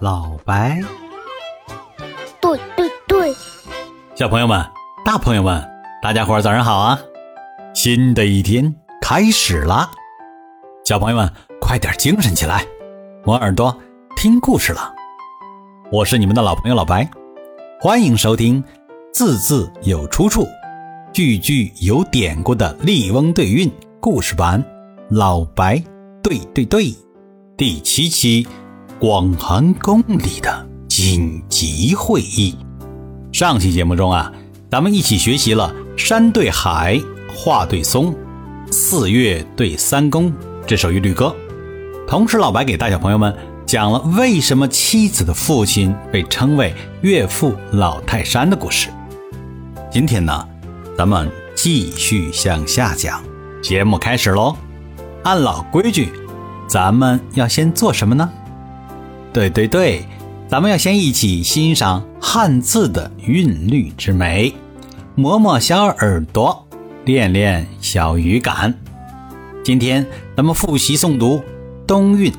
[0.00, 0.80] 老白，
[2.40, 3.32] 对对对，
[4.16, 4.64] 小朋友们、
[5.04, 5.62] 大朋友们，
[6.02, 6.98] 大家伙儿早上好啊！
[7.74, 9.88] 新的一天开始啦，
[10.84, 12.66] 小朋友们快点精神起来，
[13.24, 13.74] 摸耳朵
[14.16, 14.92] 听故事了。
[15.92, 17.08] 我是你们的老朋友老白，
[17.80, 18.62] 欢迎收听
[19.12, 20.44] 字字有出处、
[21.12, 23.70] 句句有典故的《笠翁对韵》
[24.00, 24.62] 故事版。
[25.08, 25.80] 老白
[26.20, 26.92] 对对对，
[27.56, 28.44] 第七期。
[29.00, 32.56] 广寒宫里的紧急会议。
[33.32, 34.32] 上期节目中啊，
[34.70, 37.00] 咱们一起学习了“山对海，
[37.34, 38.14] 画对松，
[38.70, 40.32] 四月对三公”
[40.64, 41.34] 这首韵律歌。
[42.06, 43.36] 同时，老白给大小朋友们
[43.66, 46.72] 讲了为什么妻子的父亲被称为
[47.02, 48.90] 岳父老泰山的故事。
[49.90, 50.46] 今天呢，
[50.96, 53.20] 咱们继续向下讲。
[53.60, 54.56] 节目开始喽！
[55.24, 56.12] 按老规矩，
[56.68, 58.30] 咱们要先做什么呢？
[59.34, 60.00] 对对对，
[60.48, 64.54] 咱们要先一起欣赏汉字的韵律之美，
[65.16, 66.64] 磨磨小耳朵，
[67.04, 68.72] 练练小语感。
[69.64, 71.42] 今天咱们复习诵读
[71.84, 72.32] 冬韵，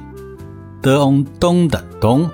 [0.81, 2.31] 东东的东，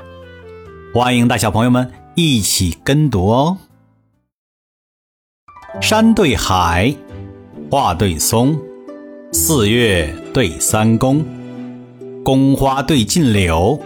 [0.94, 3.58] 欢迎大小朋友们一起跟读哦。
[5.82, 6.96] 山对海，
[7.72, 8.56] 画对松，
[9.32, 11.26] 四月对三公，
[12.24, 13.82] 宫花对禁柳。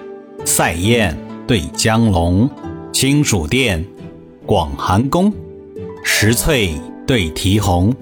[0.58, 1.14] 塞雁
[1.46, 2.50] 对江龙，
[2.94, 3.86] 清暑殿，
[4.46, 5.30] 广寒宫，
[6.02, 6.74] 石翠
[7.06, 7.94] 对啼红，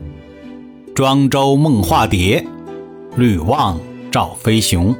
[0.93, 2.45] 庄周梦化蝶，
[3.15, 3.79] 吕望
[4.11, 4.95] 赵飞熊。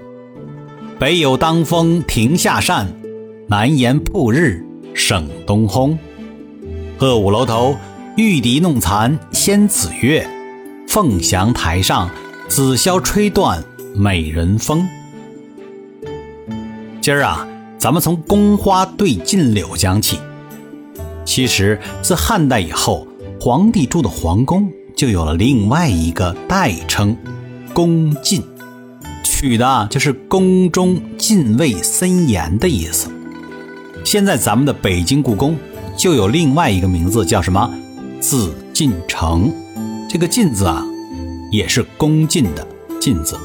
[0.97, 2.91] 北有当风亭下扇，
[3.47, 4.65] 南檐曝日
[4.95, 5.95] 省东烘。
[6.97, 7.77] 鹤舞楼头，
[8.17, 10.27] 玉笛弄残仙子月，
[10.87, 12.09] 凤翔台上，
[12.47, 14.83] 紫箫吹断美人风。
[17.03, 17.45] 今儿啊，
[17.77, 20.17] 咱们从宫花对禁柳讲起。
[21.25, 23.05] 其实自汉代以后，
[23.41, 27.13] 皇帝住的皇宫就有了另外一个代称——
[27.75, 28.41] 宫禁，
[29.21, 33.11] 取的就是宫中禁卫森严的意思。
[34.05, 35.57] 现在咱们的北京故宫
[35.97, 37.69] 就有另外一个名字，叫什么？
[38.21, 39.51] 紫禁城。
[40.09, 40.81] 这个“禁”字啊，
[41.51, 42.65] 也是宫禁的
[42.97, 43.37] “禁”字。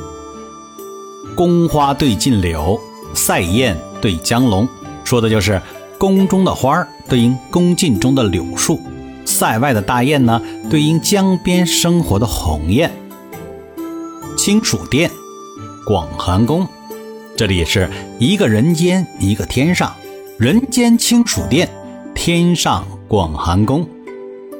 [1.34, 2.80] 宫花对禁柳。
[3.28, 4.66] 塞雁对江龙，
[5.04, 5.60] 说的就是
[5.98, 8.80] 宫中的花儿对应宫禁中的柳树，
[9.26, 10.40] 塞外的大雁呢
[10.70, 12.90] 对应江边生活的鸿雁。
[14.38, 15.10] 清暑殿，
[15.86, 16.66] 广寒宫，
[17.36, 19.94] 这里是一个人间一个天上，
[20.38, 21.68] 人间清暑殿，
[22.14, 23.86] 天上广寒宫。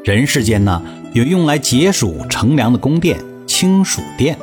[0.04, 0.82] 人世间呢
[1.14, 4.38] 有用来解暑乘凉的宫殿清暑殿。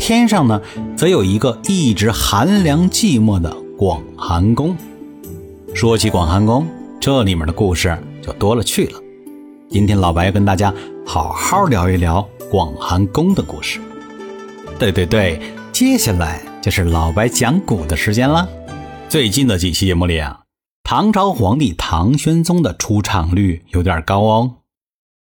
[0.00, 0.60] 天上呢，
[0.96, 4.74] 则有一个一直寒凉寂寞的广寒宫。
[5.74, 6.66] 说起广寒宫，
[6.98, 8.98] 这里面的故事就多了去了。
[9.68, 10.74] 今天老白跟大家
[11.06, 13.78] 好好聊一聊广寒宫的故事。
[14.78, 15.38] 对对对，
[15.70, 18.48] 接下来就是老白讲古的时间了。
[19.08, 20.40] 最近的几期节目里啊，
[20.82, 24.56] 唐朝皇帝唐玄宗的出场率有点高哦。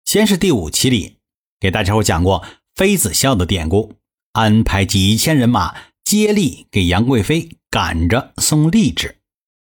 [0.07, 1.19] 先是第五期里，
[1.61, 2.43] 给大家伙讲过
[2.75, 3.93] 妃子笑的典故。
[4.33, 9.17] 安排几千人马接力给杨贵妃赶着送荔枝，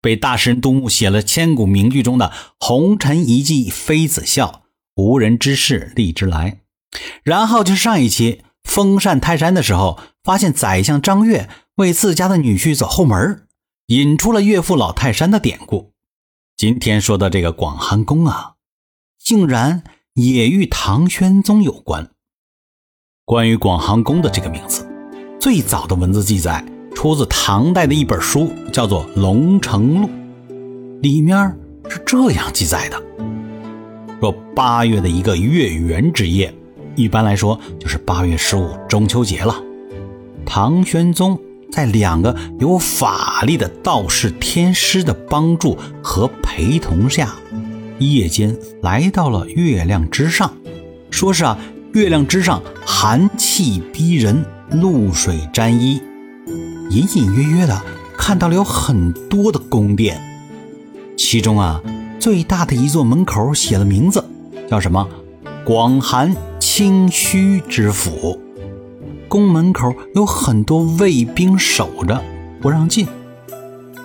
[0.01, 4.63] 被大诗人杜牧写了千古名句中的“红尘一骑妃子笑，
[4.95, 6.61] 无人知是荔枝来”。
[7.25, 13.47] 然后就是上一期封禅泰山的时候，发现宰相张悦为自家的女婿走后门，
[13.87, 15.93] 引出了岳父老泰山的典故。
[16.57, 18.55] 今天说的这个广寒宫啊，
[19.19, 19.83] 竟然
[20.15, 22.14] 也与唐玄宗有关。
[23.27, 24.87] 关于广寒宫的这个名字，
[25.41, 26.63] 最早的文字记载
[26.95, 30.09] 出自唐代的一本书，叫做《龙城录》，
[31.01, 31.57] 里面
[31.89, 33.03] 是这样记载的：
[34.21, 36.53] 说八月的一个月圆之夜，
[36.97, 39.59] 一般来说就是八月十五中秋节了。
[40.45, 41.41] 唐玄宗
[41.73, 47.35] 在两个有法力的道士天师的帮助和陪同下，
[48.01, 50.53] 夜间来到了月亮之上，
[51.11, 51.57] 说是啊。
[51.95, 56.03] 月亮之上，寒气逼人，露水沾衣，
[56.91, 57.81] 隐隐约约的
[58.19, 60.21] 看到了有很多的宫殿，
[61.17, 61.81] 其中啊，
[62.19, 64.25] 最大的一座门口写了名字，
[64.69, 65.09] 叫什么？
[65.65, 68.41] 广寒清虚之府。
[69.29, 72.21] 宫门口有很多卫兵守着，
[72.61, 73.07] 不让进。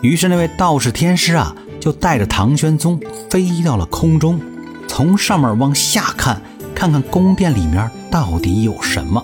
[0.03, 2.99] 于是那位道士天师啊，就带着唐玄宗
[3.31, 4.39] 飞到了空中，
[4.87, 6.39] 从上面往下看。
[6.79, 9.21] 看看宫殿里面到底有什么？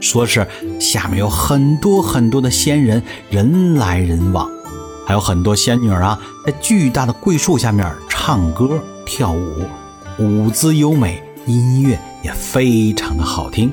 [0.00, 0.46] 说是
[0.78, 4.48] 下面有很多很多的仙人，人来人往，
[5.04, 6.16] 还有很多仙女啊，
[6.46, 9.66] 在巨大的桂树下面唱歌跳舞，
[10.20, 13.72] 舞姿优美，音乐也非常的好听。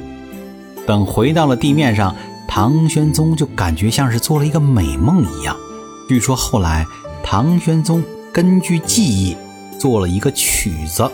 [0.88, 2.16] 等回到了地面上，
[2.48, 5.56] 唐玄宗就感觉像是做了一个美梦一样。
[6.10, 6.84] 据说后来
[7.24, 8.04] 唐玄宗
[8.34, 9.38] 根据记忆
[9.80, 11.08] 做了一个曲子，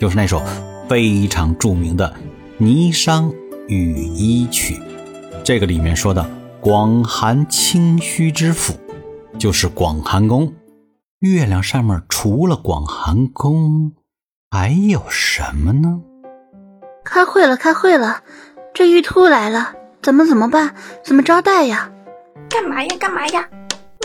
[0.00, 0.40] 就是那首
[0.92, 2.14] 非常著名的
[2.62, 3.34] 《霓裳
[3.66, 4.74] 羽衣曲》。
[5.42, 6.28] 这个里面说的
[6.60, 8.74] 广寒清虚之府。
[9.38, 10.52] 就是广寒宫，
[11.18, 13.92] 月亮上面除了广寒宫，
[14.50, 16.02] 还有什么呢？
[17.02, 18.20] 开会了，开会了！
[18.74, 19.72] 这玉兔来了，
[20.02, 20.74] 咱们怎么办？
[21.02, 21.90] 怎么招待呀？
[22.50, 22.94] 干嘛呀？
[23.00, 23.48] 干嘛呀？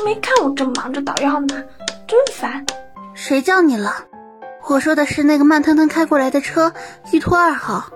[0.05, 1.61] 没看我正忙着捣药呢，
[2.07, 2.65] 真烦！
[3.13, 3.91] 谁叫你了？
[4.69, 6.73] 我说的是那个慢腾腾开过来的车，
[7.13, 7.89] 玉兔二号。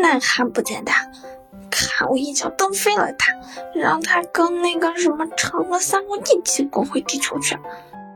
[0.00, 0.94] 那看不简单。
[1.70, 3.32] 看我一脚蹬飞了他，
[3.74, 7.58] 让他跟那个什么嫦娥三号一起滚回地球去。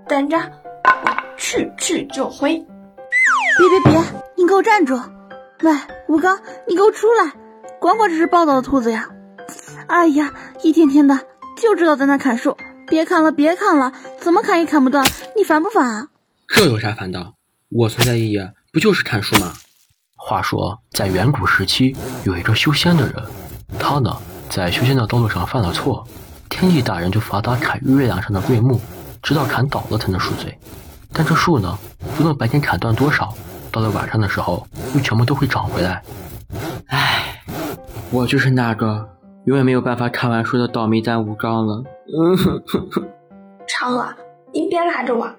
[0.07, 0.39] 等着，
[0.85, 2.65] 我去去就回。
[3.59, 4.01] 别别别，
[4.37, 4.99] 你给我站住！
[5.63, 5.73] 喂，
[6.07, 7.33] 吴刚，你给我出来！
[7.79, 9.11] 管管这是暴躁的兔子呀！
[9.87, 10.33] 哎呀，
[10.63, 11.19] 一天天的
[11.61, 12.57] 就知道在那砍树，
[12.87, 15.05] 别砍了，别砍了，怎么砍也砍不断，
[15.37, 16.09] 你烦不烦啊？
[16.49, 17.35] 这有啥烦的？
[17.71, 18.41] 我存在意义
[18.73, 19.53] 不就是砍树吗？
[20.17, 21.95] 话说，在远古时期，
[22.25, 23.15] 有一个修仙的人。
[23.79, 24.11] 他呢，
[24.49, 26.07] 在修仙的道路上犯了错，
[26.49, 28.81] 天帝大人就罚他砍月亮上的桂木，
[29.23, 30.59] 直到砍倒了才能赎罪。
[31.13, 31.79] 但这树呢，
[32.19, 33.35] 无论白天砍断多少，
[33.71, 36.03] 到了晚上的时候，又全部都会长回来。
[36.87, 37.43] 唉，
[38.11, 39.07] 我就是那个
[39.45, 41.85] 永远没有办法砍完树的倒霉蛋吴刚了。
[42.07, 43.09] 嗯哼哼哼。
[43.69, 44.15] 嫦娥，
[44.55, 45.31] 你别拉着我。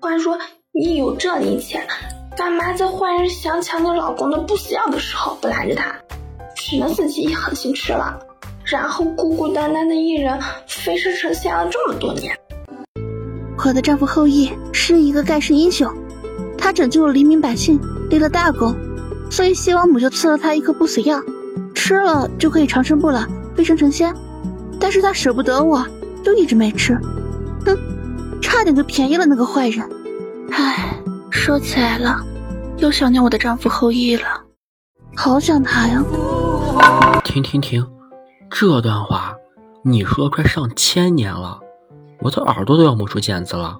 [0.00, 0.38] 话说
[0.76, 1.78] 你有这力气，
[2.36, 5.94] 干嘛在坏人想抢你老公的不死药的时候不拦着他？
[6.56, 8.18] 只能自己一狠心吃了，
[8.64, 10.36] 然后孤孤单单的一人
[10.66, 12.36] 飞升成仙了这么多年。
[13.64, 15.88] 我的丈夫后羿是一个盖世英雄，
[16.58, 17.78] 他拯救了黎民百姓，
[18.10, 18.74] 立了大功，
[19.30, 21.22] 所以西王母就赐了他一颗不死药，
[21.72, 23.24] 吃了就可以长生不老，
[23.54, 24.12] 飞升成仙。
[24.80, 25.86] 但是他舍不得我，
[26.24, 26.98] 就一直没吃。
[27.64, 27.78] 哼，
[28.42, 29.88] 差点就便宜了那个坏人。
[30.56, 30.96] 唉，
[31.30, 32.24] 说起来了，
[32.78, 34.28] 又想念我的丈夫后羿了，
[35.16, 36.00] 好想他呀。
[37.24, 37.84] 停停停！
[38.48, 39.34] 这段话
[39.82, 41.58] 你说快上千年了，
[42.20, 43.76] 我的耳朵都要磨出茧子了。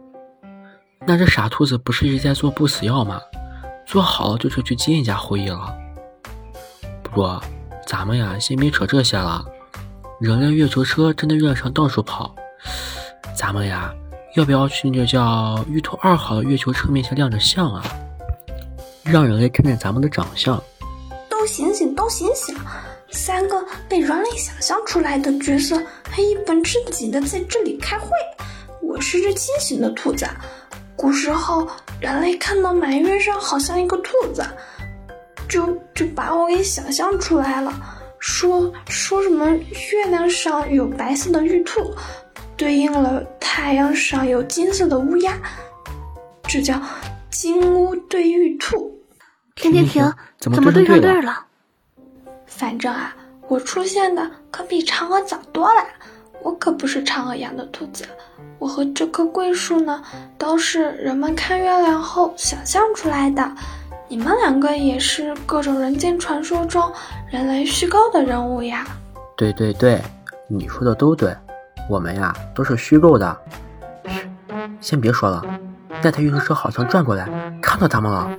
[1.06, 3.20] 那这傻兔子不是一直在做不死药吗？
[3.86, 5.72] 做好了就是去接人家后羿了。
[7.04, 7.40] 不过
[7.86, 9.44] 咱们呀，先别扯这些了。
[10.20, 12.34] 人类月球车正在月上到处跑，
[13.36, 13.94] 咱们呀，
[14.34, 17.84] 要不要去那个叫玉兔二号的月球车面前亮着相啊？
[19.04, 20.60] 让人类看见咱们的长相。
[21.30, 22.56] 都醒醒，都醒醒！
[23.12, 28.08] 三个被人类想象出来的角色还一本正经的在这里开会。
[28.82, 30.26] 我是只清醒的兔子。
[30.96, 31.68] 古时候，
[32.00, 34.44] 人类看到满月上好像一个兔子，
[35.48, 35.64] 就
[35.94, 37.72] 就把我给想象出来了。
[38.18, 41.94] 说说什么月亮上有白色的玉兔，
[42.56, 45.38] 对应了太阳上有金色的乌鸦，
[46.44, 46.80] 这叫
[47.30, 48.92] 金乌对玉兔。
[49.56, 50.12] 停停停！
[50.38, 51.44] 怎么对上对了？
[52.46, 53.14] 反正啊，
[53.48, 55.84] 我出现的可比嫦娥早多了。
[56.42, 58.04] 我可不是嫦娥养的兔子，
[58.58, 60.02] 我和这棵桂树呢，
[60.36, 63.50] 都是人们看月亮后想象出来的。
[64.08, 66.92] 你们两个也是各种人间传说中
[67.30, 68.86] 人类虚构的人物呀。
[69.36, 70.02] 对对对，
[70.48, 71.34] 你说的都对，
[71.88, 73.36] 我们呀都是虚构的。
[74.06, 74.28] 嘘，
[74.80, 75.42] 先别说了，
[76.02, 77.28] 那台运输车好像转过来，
[77.60, 78.30] 看到他们了。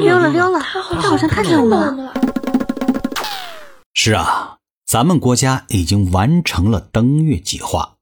[0.00, 2.14] 溜快溜了溜了，他好像看见我们了。
[3.94, 7.96] 是啊，咱们国家已经完成了登月计划，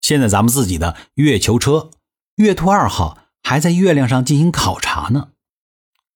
[0.00, 1.90] 现在咱们自己的月球车
[2.36, 5.30] “月兔二号”还在月亮上进行考察呢。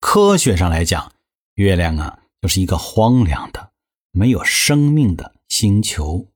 [0.00, 1.12] 科学上来讲，
[1.54, 3.70] 月亮啊就是一个荒凉的、
[4.12, 6.28] 没有生命的星球。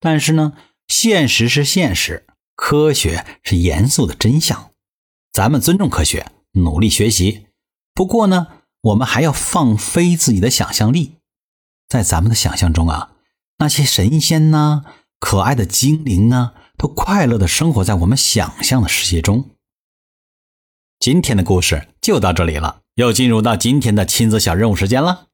[0.00, 0.54] 但是呢，
[0.88, 4.70] 现实是现实，科学是严肃的真相。
[5.32, 6.30] 咱们尊重科学。
[6.56, 7.48] 努力学习，
[7.94, 8.48] 不过呢，
[8.80, 11.18] 我们还要放飞自己的想象力，
[11.88, 13.12] 在咱们的想象中啊，
[13.58, 14.84] 那些神仙呐、
[15.20, 19.50] 可爱的精灵啊，都快乐的生活在我们想象的世界中。
[20.98, 25.28] 今天的故事就到这里了，又进入到今天的亲子小任务时间了。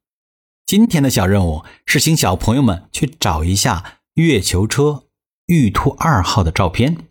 [0.65, 5.05] 今天的小任务是请小朋友们去找一下月球车
[5.47, 7.07] 玉兔二号的照片，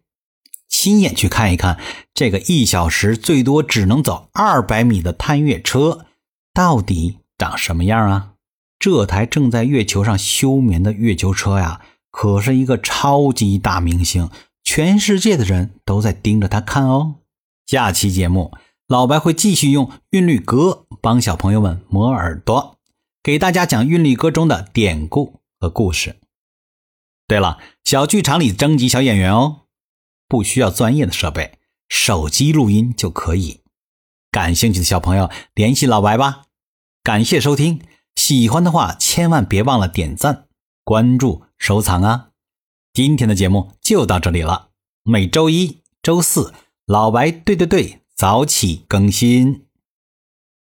[0.82, 1.78] 亲眼去看一看
[2.14, 6.06] 这个一小时最多只能走二百米的探月车
[6.54, 8.32] 到底长什么样啊？
[8.78, 14.30] 这台正在月球上休眠的月球车呀，可是一个超级大明星，
[14.64, 17.16] 全世界的人都在盯着它看哦。
[17.66, 18.56] 下期节目，
[18.88, 22.78] 老白会继续用韵律歌帮小朋友们磨耳朵。
[23.22, 26.16] 给大家讲韵律歌中的典故和故事。
[27.28, 29.66] 对了，小剧场里征集小演员哦，
[30.30, 31.58] 不需要专业的设备，
[31.88, 33.62] 手机录音就可以。
[34.30, 36.44] 感兴趣的小朋友联系老白吧。
[37.02, 37.80] 感谢收听，
[38.14, 40.46] 喜欢的话千万别忘了点赞、
[40.84, 42.28] 关注、收藏啊！
[42.92, 44.68] 今天的节目就到这里了，
[45.02, 46.54] 每周一、周四
[46.87, 49.66] 老白对对对早起更新。